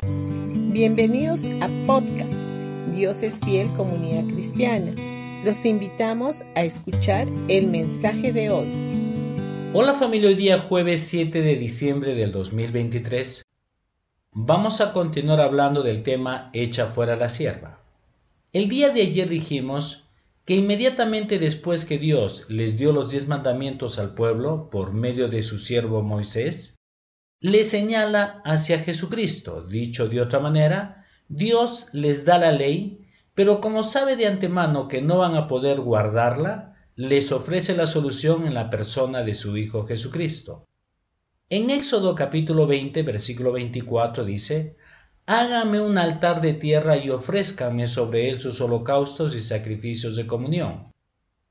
Bienvenidos 0.00 1.48
a 1.60 1.68
podcast 1.88 2.48
Dios 2.92 3.24
es 3.24 3.40
fiel 3.40 3.72
comunidad 3.72 4.32
cristiana. 4.32 4.92
Los 5.44 5.64
invitamos 5.66 6.44
a 6.54 6.62
escuchar 6.62 7.26
el 7.48 7.66
mensaje 7.66 8.32
de 8.32 8.50
hoy. 8.50 8.68
Hola 9.74 9.94
familia, 9.94 10.28
hoy 10.28 10.36
día 10.36 10.60
jueves 10.60 11.00
7 11.00 11.42
de 11.42 11.56
diciembre 11.56 12.14
del 12.14 12.30
2023. 12.30 13.44
Vamos 14.30 14.80
a 14.80 14.92
continuar 14.92 15.40
hablando 15.40 15.82
del 15.82 16.04
tema 16.04 16.50
Echa 16.52 16.86
fuera 16.86 17.16
la 17.16 17.28
sierva. 17.28 17.82
El 18.52 18.68
día 18.68 18.90
de 18.90 19.02
ayer 19.02 19.28
dijimos 19.28 20.10
que 20.44 20.54
inmediatamente 20.54 21.40
después 21.40 21.84
que 21.84 21.98
Dios 21.98 22.48
les 22.48 22.78
dio 22.78 22.92
los 22.92 23.10
diez 23.10 23.26
mandamientos 23.26 23.98
al 23.98 24.14
pueblo 24.14 24.70
por 24.70 24.92
medio 24.92 25.26
de 25.26 25.42
su 25.42 25.58
siervo 25.58 26.02
Moisés, 26.02 26.77
le 27.40 27.62
señala 27.62 28.42
hacia 28.44 28.80
Jesucristo. 28.80 29.62
Dicho 29.62 30.08
de 30.08 30.20
otra 30.20 30.40
manera, 30.40 31.04
Dios 31.28 31.90
les 31.92 32.24
da 32.24 32.38
la 32.38 32.52
ley, 32.52 33.06
pero 33.34 33.60
como 33.60 33.82
sabe 33.82 34.16
de 34.16 34.26
antemano 34.26 34.88
que 34.88 35.02
no 35.02 35.18
van 35.18 35.36
a 35.36 35.46
poder 35.46 35.80
guardarla, 35.80 36.74
les 36.96 37.30
ofrece 37.30 37.76
la 37.76 37.86
solución 37.86 38.46
en 38.46 38.54
la 38.54 38.70
persona 38.70 39.22
de 39.22 39.34
su 39.34 39.56
Hijo 39.56 39.86
Jesucristo. 39.86 40.66
En 41.48 41.70
Éxodo 41.70 42.14
capítulo 42.14 42.66
20, 42.66 43.02
versículo 43.04 43.52
24 43.52 44.24
dice, 44.24 44.76
Hágame 45.26 45.80
un 45.80 45.96
altar 45.96 46.40
de 46.40 46.54
tierra 46.54 46.96
y 46.96 47.10
ofrézcame 47.10 47.86
sobre 47.86 48.30
él 48.30 48.40
sus 48.40 48.60
holocaustos 48.60 49.34
y 49.34 49.40
sacrificios 49.40 50.16
de 50.16 50.26
comunión, 50.26 50.92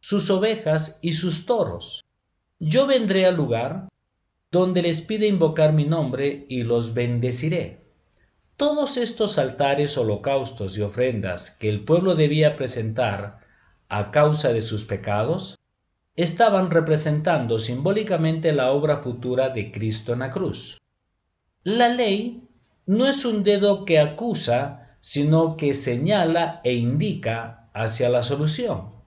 sus 0.00 0.28
ovejas 0.30 0.98
y 1.02 1.12
sus 1.12 1.46
toros. 1.46 2.04
Yo 2.58 2.86
vendré 2.86 3.26
al 3.26 3.36
lugar 3.36 3.88
donde 4.50 4.82
les 4.82 5.02
pide 5.02 5.26
invocar 5.26 5.72
mi 5.72 5.84
nombre 5.84 6.46
y 6.48 6.62
los 6.62 6.94
bendeciré. 6.94 7.84
Todos 8.56 8.96
estos 8.96 9.38
altares, 9.38 9.96
holocaustos 9.98 10.76
y 10.78 10.82
ofrendas 10.82 11.50
que 11.50 11.68
el 11.68 11.84
pueblo 11.84 12.14
debía 12.14 12.56
presentar 12.56 13.40
a 13.88 14.10
causa 14.10 14.52
de 14.52 14.62
sus 14.62 14.84
pecados, 14.84 15.56
estaban 16.16 16.70
representando 16.70 17.58
simbólicamente 17.58 18.52
la 18.52 18.72
obra 18.72 18.96
futura 18.96 19.50
de 19.50 19.70
Cristo 19.70 20.12
en 20.12 20.18
la 20.20 20.30
cruz. 20.30 20.78
La 21.62 21.88
ley 21.88 22.48
no 22.86 23.06
es 23.06 23.24
un 23.24 23.44
dedo 23.44 23.84
que 23.84 24.00
acusa, 24.00 24.96
sino 25.00 25.56
que 25.56 25.74
señala 25.74 26.60
e 26.64 26.74
indica 26.74 27.70
hacia 27.72 28.08
la 28.08 28.22
solución. 28.22 28.97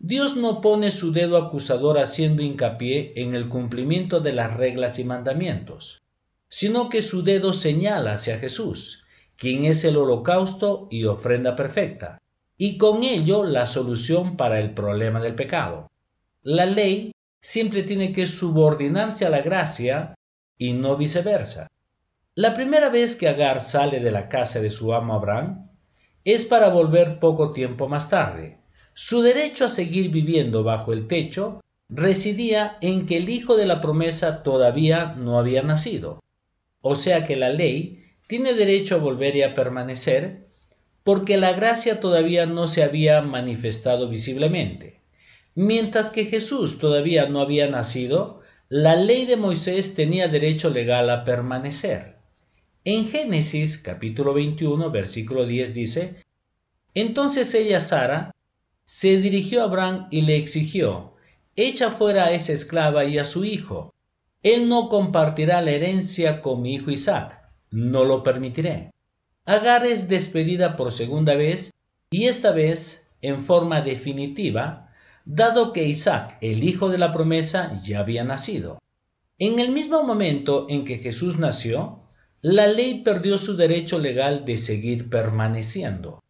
Dios 0.00 0.36
no 0.36 0.60
pone 0.60 0.92
su 0.92 1.12
dedo 1.12 1.36
acusador 1.36 1.98
haciendo 1.98 2.42
hincapié 2.42 3.12
en 3.16 3.34
el 3.34 3.48
cumplimiento 3.48 4.20
de 4.20 4.32
las 4.32 4.56
reglas 4.56 5.00
y 5.00 5.04
mandamientos, 5.04 6.02
sino 6.48 6.88
que 6.88 7.02
su 7.02 7.24
dedo 7.24 7.52
señala 7.52 8.12
hacia 8.12 8.38
Jesús, 8.38 9.04
quien 9.36 9.64
es 9.64 9.84
el 9.84 9.96
holocausto 9.96 10.86
y 10.90 11.04
ofrenda 11.04 11.56
perfecta, 11.56 12.20
y 12.56 12.78
con 12.78 13.02
ello 13.02 13.42
la 13.44 13.66
solución 13.66 14.36
para 14.36 14.60
el 14.60 14.72
problema 14.72 15.20
del 15.20 15.34
pecado. 15.34 15.88
La 16.42 16.64
ley 16.64 17.12
siempre 17.40 17.82
tiene 17.82 18.12
que 18.12 18.26
subordinarse 18.26 19.26
a 19.26 19.30
la 19.30 19.42
gracia 19.42 20.14
y 20.56 20.74
no 20.74 20.96
viceversa. 20.96 21.68
La 22.36 22.54
primera 22.54 22.88
vez 22.88 23.16
que 23.16 23.28
Agar 23.28 23.60
sale 23.60 23.98
de 23.98 24.12
la 24.12 24.28
casa 24.28 24.60
de 24.60 24.70
su 24.70 24.94
amo 24.94 25.14
Abraham 25.14 25.70
es 26.24 26.44
para 26.44 26.68
volver 26.68 27.18
poco 27.18 27.50
tiempo 27.50 27.88
más 27.88 28.08
tarde. 28.08 28.58
Su 29.00 29.22
derecho 29.22 29.64
a 29.64 29.68
seguir 29.68 30.10
viviendo 30.10 30.64
bajo 30.64 30.92
el 30.92 31.06
techo 31.06 31.60
residía 31.88 32.78
en 32.80 33.06
que 33.06 33.18
el 33.18 33.28
hijo 33.28 33.56
de 33.56 33.64
la 33.64 33.80
promesa 33.80 34.42
todavía 34.42 35.14
no 35.16 35.38
había 35.38 35.62
nacido. 35.62 36.18
O 36.80 36.96
sea 36.96 37.22
que 37.22 37.36
la 37.36 37.48
ley 37.48 38.04
tiene 38.26 38.54
derecho 38.54 38.96
a 38.96 38.98
volver 38.98 39.36
y 39.36 39.42
a 39.42 39.54
permanecer 39.54 40.48
porque 41.04 41.36
la 41.36 41.52
gracia 41.52 42.00
todavía 42.00 42.46
no 42.46 42.66
se 42.66 42.82
había 42.82 43.22
manifestado 43.22 44.08
visiblemente. 44.08 45.00
Mientras 45.54 46.10
que 46.10 46.24
Jesús 46.24 46.80
todavía 46.80 47.28
no 47.28 47.40
había 47.40 47.68
nacido, 47.68 48.40
la 48.68 48.96
ley 48.96 49.26
de 49.26 49.36
Moisés 49.36 49.94
tenía 49.94 50.26
derecho 50.26 50.70
legal 50.70 51.08
a 51.10 51.22
permanecer. 51.22 52.16
En 52.84 53.06
Génesis 53.06 53.78
capítulo 53.78 54.34
21, 54.34 54.90
versículo 54.90 55.46
10 55.46 55.72
dice, 55.72 56.16
Entonces 56.94 57.54
ella, 57.54 57.78
Sara, 57.78 58.32
se 58.88 59.18
dirigió 59.18 59.60
a 59.60 59.64
Abraham 59.64 60.08
y 60.10 60.22
le 60.22 60.38
exigió, 60.38 61.12
Echa 61.56 61.90
fuera 61.90 62.24
a 62.24 62.32
esa 62.32 62.54
esclava 62.54 63.04
y 63.04 63.18
a 63.18 63.26
su 63.26 63.44
hijo. 63.44 63.92
Él 64.42 64.66
no 64.66 64.88
compartirá 64.88 65.60
la 65.60 65.72
herencia 65.72 66.40
con 66.40 66.62
mi 66.62 66.76
hijo 66.76 66.90
Isaac. 66.90 67.38
No 67.70 68.06
lo 68.06 68.22
permitiré. 68.22 68.94
Agar 69.44 69.84
es 69.84 70.08
despedida 70.08 70.74
por 70.74 70.90
segunda 70.90 71.34
vez 71.34 71.70
y 72.10 72.28
esta 72.28 72.52
vez 72.52 73.06
en 73.20 73.42
forma 73.42 73.82
definitiva, 73.82 74.90
dado 75.26 75.74
que 75.74 75.84
Isaac, 75.84 76.38
el 76.40 76.64
hijo 76.64 76.88
de 76.88 76.96
la 76.96 77.12
promesa, 77.12 77.74
ya 77.74 77.98
había 77.98 78.24
nacido. 78.24 78.78
En 79.38 79.58
el 79.58 79.70
mismo 79.70 80.02
momento 80.02 80.64
en 80.70 80.84
que 80.84 80.96
Jesús 80.96 81.38
nació, 81.38 81.98
la 82.40 82.66
ley 82.66 83.02
perdió 83.02 83.36
su 83.36 83.54
derecho 83.54 83.98
legal 83.98 84.46
de 84.46 84.56
seguir 84.56 85.10
permaneciendo. 85.10 86.22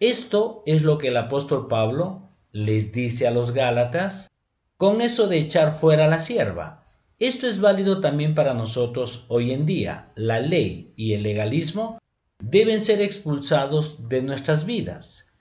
Esto 0.00 0.62
es 0.66 0.82
lo 0.82 0.98
que 0.98 1.08
el 1.08 1.16
apóstol 1.16 1.68
Pablo 1.68 2.28
les 2.52 2.92
dice 2.92 3.26
a 3.26 3.30
los 3.30 3.52
Gálatas 3.52 4.30
con 4.76 5.00
eso 5.00 5.26
de 5.26 5.38
echar 5.38 5.78
fuera 5.78 6.06
la 6.06 6.18
sierva. 6.18 6.84
Esto 7.18 7.46
es 7.46 7.60
válido 7.60 8.00
también 8.00 8.34
para 8.34 8.52
nosotros 8.52 9.24
hoy 9.28 9.52
en 9.52 9.64
día. 9.64 10.10
La 10.14 10.38
ley 10.38 10.92
y 10.96 11.14
el 11.14 11.22
legalismo 11.22 11.98
deben 12.38 12.82
ser 12.82 13.00
expulsados 13.00 14.10
de 14.10 14.20
nuestras 14.20 14.66
vidas. 14.66 15.32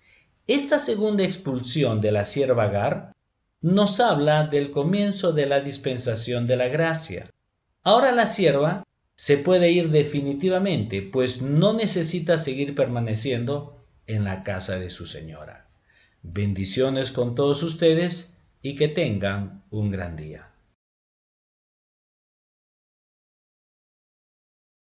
Esta 0.47 0.77
segunda 0.77 1.25
expulsión 1.25 1.99
de 1.99 2.13
la 2.13 2.23
sierva 2.23 2.63
Agar 2.63 3.11
nos 3.59 3.99
habla 3.99 4.47
del 4.47 4.71
comienzo 4.71 5.33
de 5.33 5.47
la 5.47 5.59
dispensación 5.59 6.47
de 6.47 6.55
la 6.55 6.69
gracia. 6.69 7.29
Ahora 7.83 8.13
la 8.13 8.25
sierva 8.25 8.85
se 9.15 9.37
puede 9.37 9.71
ir 9.71 9.89
definitivamente, 9.89 11.01
pues 11.01 11.41
no 11.41 11.73
necesita 11.73 12.37
seguir 12.37 12.73
permaneciendo 12.73 13.75
en 14.07 14.23
la 14.23 14.43
casa 14.43 14.79
de 14.79 14.89
su 14.89 15.05
señora. 15.05 15.65
Bendiciones 16.23 17.11
con 17.11 17.35
todos 17.35 17.63
ustedes 17.63 18.35
y 18.61 18.75
que 18.75 18.87
tengan 18.87 19.63
un 19.69 19.91
gran 19.91 20.15
día. 20.15 20.49